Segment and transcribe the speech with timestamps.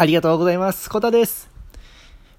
[0.00, 0.88] ありがとうございます。
[0.88, 1.50] コタです。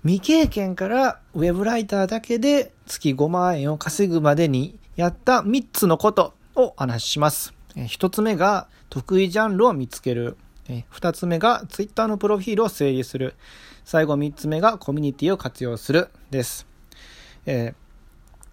[0.01, 7.53] 未経験からウェブライターだけで月5万円を稼ぐまでにやった3つのことをお話します。
[7.75, 10.37] 1つ目が得意ジャンルを見つける。
[10.67, 13.35] 2つ目が Twitter のプロフィールを整理する。
[13.85, 16.09] 最後3つ目がコミュニティを活用する。
[16.31, 16.65] です。
[17.45, 17.75] え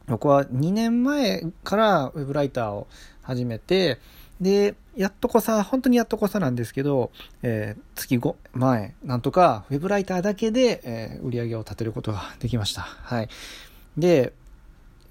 [0.07, 2.87] ー、僕は2年前からウェブライターを
[3.23, 4.01] 始めて、
[4.39, 7.13] で、やっとこさ、本当にやっとこさなんですけど、
[7.43, 12.83] えー、月5万円、なんとか、ウェブライターだけで、えー、売り上げを立てることができました。
[12.83, 13.29] はい。
[13.97, 14.33] で、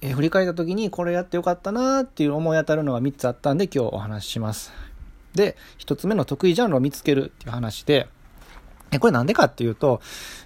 [0.02, 4.73] えー、振り返った時にこれやってよかったなっていう思い当たるのが3つあったんで今日お話しします。
[5.34, 8.09] で、1つ目の得意ジャンルを見つけるっていう話で、
[8.92, 10.02] えこれなんでかっていうと、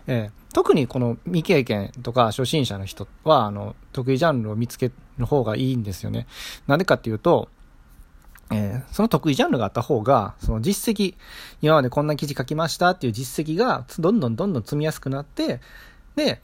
[0.05, 6.27] えー、特にこの未経験とか初心者の人は、あの、得意ジャンルを見つける方がいいんですよね。
[6.68, 7.49] なんでかっていうと、
[8.52, 11.16] えー、その得意ジャンルがあった方が、その実績、
[11.62, 15.62] 今までこんな記事書きましたっていう実績がどんどんどんどん積みやすくなって、
[16.16, 16.41] で、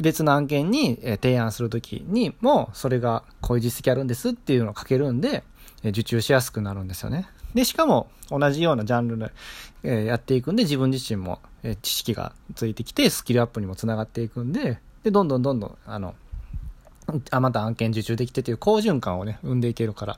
[0.00, 5.42] 別の案件に提案するときにも、それがこういう実績あるんですっていうのを書けるんで、
[5.84, 7.28] 受注しやすくなるんですよね。
[7.54, 9.32] で、しかも同じようなジャンル
[9.82, 11.40] でやっていくんで、自分自身も
[11.82, 16.14] 知識がついてきて、スキルアップにもつながっていくんで、で、どんどんどんどん、あの、
[17.30, 20.16] あ、また案件受注できてという好循環をね、生んでいけるから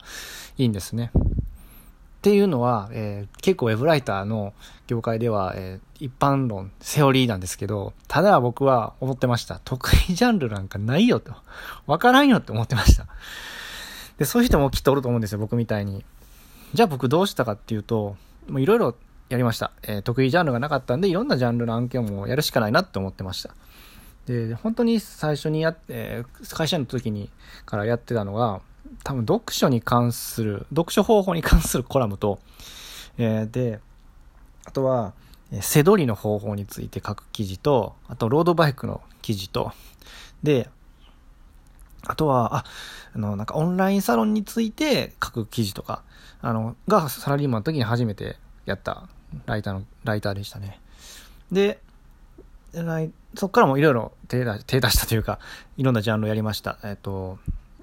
[0.57, 1.11] いいんですね。
[1.13, 4.53] っていうのは、えー、結構ウェブライターの
[4.85, 9.59] 業界では、えー、一般論、セオリーなんですけど、ただ僕は思ってました。
[9.63, 11.33] 得意ジャンルなんかないよと。
[11.87, 13.07] わからんよって思ってました。
[14.19, 16.05] で、そういう人もきっとおると思うんですよ、僕みたいに。
[16.75, 18.15] じゃあ僕どうしたかっていうと、
[18.47, 18.95] もういろいろ
[19.29, 19.71] やりました。
[19.81, 23.55] えー、得意ジャンルがなかったんで、いろんなジャンルの案件もやるしかないなって思ってました。
[24.25, 27.29] で、本当に最初にやって、会社の時に
[27.65, 28.61] からやってたのが、
[29.03, 32.39] 多分読書に関する、読書方法に関するコラムと、
[33.17, 33.79] えー、で、
[34.65, 35.13] あとは、
[35.59, 39.71] 背取りの方法について書く記事と、あとロードバイクの記事と、
[40.43, 40.69] で、
[42.07, 42.65] あとは、あ、
[43.13, 46.03] あの、なんかオンラインサロンについて書く記事とか、
[46.41, 49.09] あの、がサラリーマンの時に初めてやった
[49.45, 50.79] ライターの、ライターでしたね。
[51.51, 51.81] で、
[53.35, 55.39] そこからもいろいろ手出したというか、
[55.77, 56.77] いろんなジャンルをやりました。
[56.83, 57.39] えっ、と、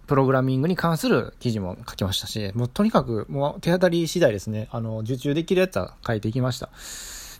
[0.06, 6.66] プログラミングに関する記事も書きましたし、もうとにかくもう手当たり次第ですね、あの、受注できるやつは書いていきました。
[6.66, 6.71] っ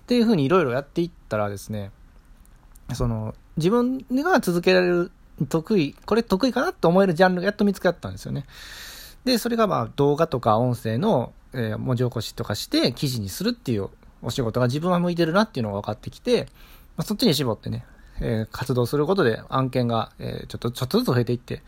[0.07, 1.91] ていうふうにいろいろやっていったらですね、
[2.95, 5.11] その、自分が続けられる
[5.49, 8.45] 得意、これ得意かなと思えるジャンルがやっと見つかったんですよね。
[9.25, 13.89] で、それがまあ動画とか音声の、え、文字起こしとかして記事にするっていう
[14.23, 16.47] お仕事が自分は向いてるなっていうのが分かってきて、
[16.99, 17.85] まあ、そっちに絞ってね、
[18.21, 21.63] えー、活動することで案件が、えー、ちょっと、ちょっとずつ増えていって、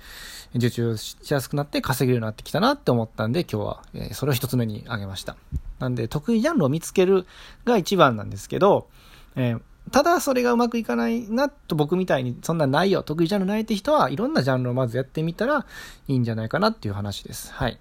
[0.56, 5.36] 受注しやすくなって稼げるようになってきたなって思ったんで、今日は、えー、それを一つ目に挙げました。
[5.78, 7.26] なんで、得意ジャンルを見つける
[7.64, 8.88] が一番なんですけど、
[9.36, 9.60] えー、
[9.92, 15.64] ただそれがうまくいかないなと僕みたいにそんなないよ、得意ジャンルないって人はいろんなジャンルをまずやってみたら
[16.08, 17.52] いいんじゃないかなっていう話です。
[17.52, 17.78] はい。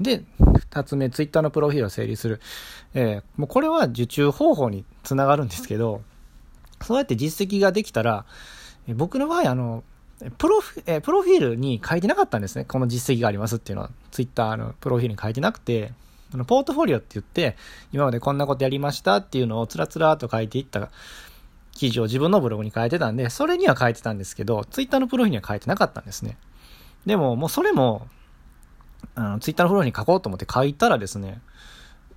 [0.00, 2.40] で、二つ目、ツイッターのプロフィールを整理する。
[2.94, 6.02] えー、もうこれは受注方法につながるんですけど、
[6.82, 8.24] そうやって実績ができたら、
[8.88, 9.84] 僕の場合、あの、
[10.38, 12.64] プロフえプロフィールに書いてなかったんですね。
[12.64, 15.92] この実績がありますっていうのは、ツイッターのプロフィールに書いてなくて、
[16.32, 17.56] あのポートフォリオって言って、
[17.92, 20.90] 今までこんなことやりましたっていうのをつらつらと書いていった
[21.72, 26.36] 記事を自分のブログに書いてたんで、それには書いてたんですけど、ツイッターのプロフィールには書いてなかったんですね。
[27.06, 28.06] でも、もうそれも、
[29.14, 31.40] あの、ツイッターのフローに書こうと思って書いたらですね、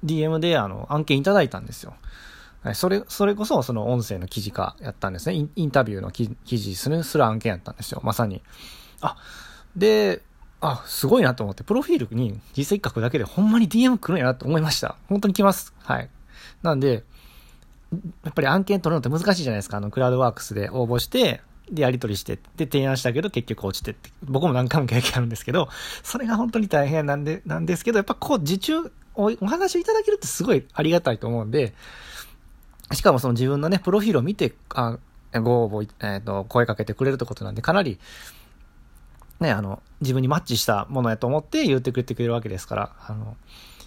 [0.06, 1.96] DM であの、案件いただいたんですよ。
[2.74, 5.48] それ、それこそその音声の記事化やったんですね。
[5.56, 8.02] インタビューの記事する、する案件やったんですよ。
[8.04, 8.42] まさに。
[9.02, 9.18] あ、
[9.76, 10.22] で、
[10.62, 14.96] あ、すごいなと思って、プロフィールに実績書くだけでほんまに DM 来るんやなと思いました。
[15.08, 15.74] 本当に来ます。
[15.84, 16.10] はい。
[16.64, 17.04] なんで、
[18.24, 19.78] やっぱり案件取るのって難しいじゃないですか。
[19.78, 24.10] あの、クラウドワークスで応募して、で、やり取りして、で、提案したけど結局落ちてって。
[24.24, 25.70] 僕も何回も経験あるんですけど、
[26.04, 31.74] それが本当に大変なんで、なんですけど、やっぱこう、受注お、お話をいただけるってすごいありがたいと思うんで、
[32.94, 34.98] しかもその自分のね、プロフィールを見て、あ
[35.34, 38.00] ご応募、えっ、ー、と、声かけてくれるってことなんで、かなり、
[39.40, 43.36] ね、あの、自分にマッチしたものやと思って言ってくれてくれるわけですから、あの、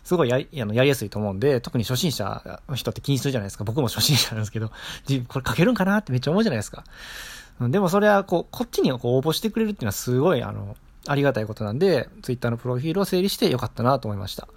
[0.04, 3.64] すごいやり、あの、やりやすいと思うんで、特に初心者の人って気にするじゃないですか。
[3.64, 4.68] 僕も初心者なんですけど、
[5.28, 6.84] これ書けるんかなってめっちゃ思うじゃないですか。
[7.60, 14.48] でもそれは、こう、こっちにこう応募してくれるっていうのはすごい、あの、ありがたいことなんで、ツイッターのプロフィールを整理してよかったなと思いました。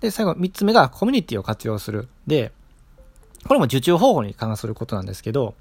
[0.00, 2.08] で、最後、三つ目がコミュニティを活用する。
[2.26, 2.52] で、
[3.46, 5.54] これも受注方法に関することなんですけど、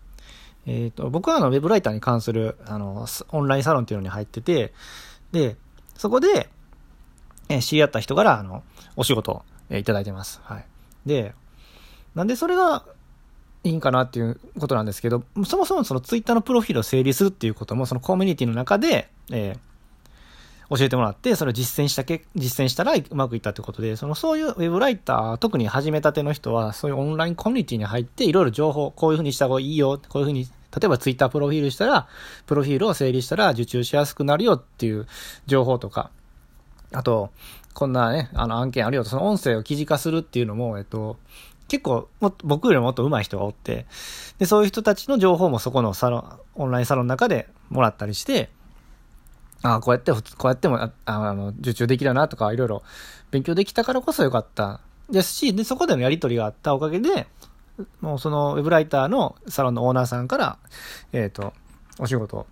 [0.66, 4.74] えっ、ー、と、僕はあの、ウェブライターに関する、あの、オンラインサロンっていうのに入ってて、
[5.32, 5.58] で、
[5.98, 6.50] そこで、
[7.50, 8.64] えー、知り合った人から、あの、
[8.96, 10.40] お仕事を、えー、いただいてます。
[10.44, 10.66] はい。
[11.06, 11.34] で、
[12.16, 12.86] なんでそれが、
[13.66, 19.60] いいんかなっていうことなんですけど、そもそもそのツイッターのプロフィールを整理するっていうことも、そのコミュニティの中で、えー、
[20.70, 32.08] 教えてもらって、それを実践したけ、実践したらうまくいったってことで、そのそういうウェブライター、特に始めたての人は、そういうオンラインコミュニティに入って、いろいろ情報、こういうふうにした方がいいよ、こういうふうに、例えばツイッタープロフィールしたら、
[32.46, 35.08] プロフィールを整理したら受注しやすくなるよっていう
[35.46, 36.12] 情報とか、
[36.92, 37.32] あと、
[37.74, 41.18] こんなね、あの案件あるよと、その音声を記事化するっていうのも、えっと、
[41.68, 43.88] 結構も、僕よりもっと上手い人がおって、
[44.38, 48.50] で、そういう人たちの情報もそこのサロン、オンラインサロンの中でもらったりして、
[49.64, 52.84] ああ、こうやって、こうやっても、ああの、受注できるなとか、いろいろ
[53.32, 54.82] 勉強できたからこそよかった。
[55.10, 56.76] ですし、で、そこでのやりとりがあった。
[56.76, 57.28] おかげで、
[58.02, 60.58] もうそのウェブライターのサロンのオーナーさんから、
[61.14, 61.54] えっ、ー、と、
[61.98, 62.46] お仕事を、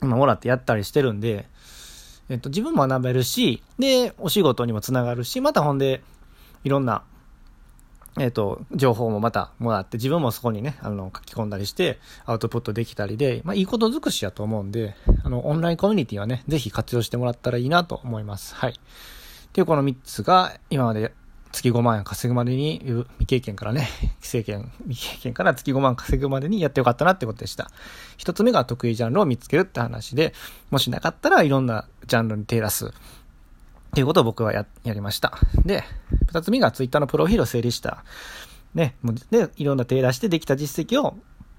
[0.00, 1.48] 今もらってやったりしてるんで、
[2.28, 6.02] えっ、ー、と、自分も学べるし、で、お仕事にもつながるし、またほんで、
[6.62, 7.02] いろんな、
[8.18, 18.54] えっ、ー、と、情報もまたもらって、自分もそこにね、あの、書き込んだりして、アウトプットできたりで、まあ、いいこと尽くしやと思うんで、あの、オンラインコミュニティはね、ぜひ活用してもらったらいいなと思います。
[18.54, 18.72] はい。
[18.72, 21.12] っていうこの3つが、今まで
[21.52, 22.80] 月5万円稼ぐまでに、
[23.18, 23.88] 未経験からね、
[24.20, 27.70] 規制権、未経験から月5万稼ぐまでにやってよかったなってことでした。
[28.18, 30.34] 1つ目が得意ジャンルを見つけるって話で、
[30.70, 32.92] もしなかったらいろんなジャンルに手出す。
[33.98, 35.36] っていうことを僕はや、やりました。
[35.64, 35.82] で、
[36.28, 38.04] 二つ目がツイッターのプロフィールを整理した。
[38.72, 41.16] ね、もうで、いろんな手出してできた実績を、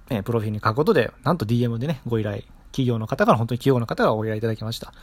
[0.09, 4.93] え、プロフィールに書くことで、なんと DM でね、ご依頼、企業の方から、本当に企業の方がご依頼いただきました。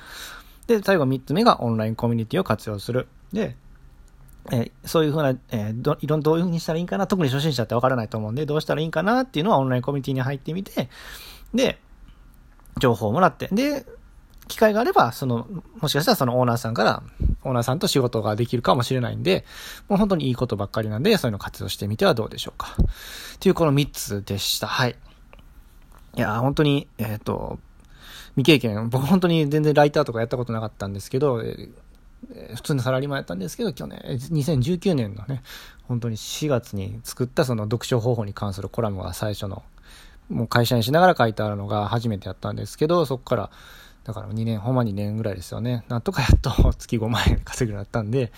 [0.67, 3.07] で、最後三つ目がオンラインコミュニティを活用する。
[3.35, 3.55] で、
[4.51, 10.89] えー、そういうふうな、えー、ど、いろんなどういうふうにしたらいいかな、特に初心者ってわからないと思うんで、どうしたらいいかなっていうのはオンラインコミュニティに入ってみて、
[11.53, 11.79] で、
[12.81, 13.85] 情報をもらって、で、
[14.49, 15.47] 機会があれば、その、
[15.81, 17.03] もしかしたらそのオーナーさんから、
[17.43, 19.45] オーナーさんと仕事ができるかもしれないんで、
[19.89, 22.77] もう本当にいいことばっかりなんで、そういうの活用してみてはどうでしょうか。
[22.79, 24.67] っていうこの3つでした。
[24.67, 24.97] はい。
[26.17, 27.59] いや、本当に、えっ、ー、と、
[28.37, 35.43] 未経験、僕本当に全然ライターとかやったことなかったんですけど、えー、普通のサラリーマンやったんですけど、去年、2019年のね、
[35.85, 39.63] 本当に4月に作ったその読書方法に関するコラムが最初の、
[40.29, 43.51] もう会社にしながら書いてあるのが初めてやったんですけど、そこから、
[44.07, 45.85] だから2年、ほんま2年ぐらいですよね。
[45.89, 48.31] なんとかやっと月5万円稼ぐようになったんで、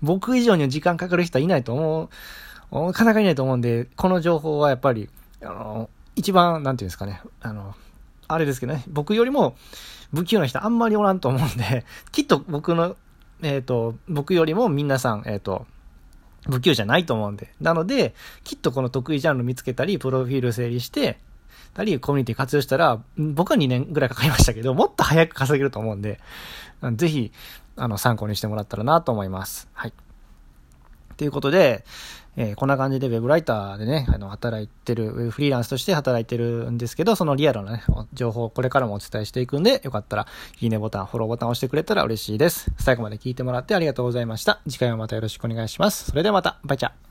[0.00, 2.08] 僕以上に時間かかる人はいないと思
[2.70, 5.10] う、なかなかいないと思うんで、この情報はやっぱり、
[5.42, 7.74] あの、一番、なんていうんですかね、あの、
[8.28, 9.56] あれですけどね、僕よりも
[10.14, 12.96] 不器用な人あんまりおらんと思うんで、 きっと僕の、
[13.42, 15.66] えっ、ー、と、僕よりも皆さん、えっ、ー、と、
[16.48, 17.52] 不器用じゃないと思うんで。
[17.60, 18.14] なので、
[18.44, 21.18] きっとこの得意ジャンル見つけたり、プロフィール整理して、
[21.74, 26.20] たり、コミュニティ活用したら、僕は2年ぐらいかかりましたけど、もっと早く稼げると思うんで、
[26.92, 27.32] ぜひ、
[27.76, 29.68] あの、参考にしてもらったらなと思います。
[29.72, 29.92] はい。
[31.16, 31.84] ということで、
[32.36, 40.26] えー、こんな感じでウェブライターでね、あの、働いてる、フリーランスとして働いてるんですけど、そのリアルなね、情報をこれからもお伝えしていくんで、よかったら、
[40.60, 42.70] いいねボタン、フォローボタンを押してくれたら嬉しいです。
[42.78, 44.60] 最後まで聞いてもらってありがとうございました。
[44.68, 46.10] 次回もまたよろしくお願いします。
[46.10, 47.05] それではまた、バイチャ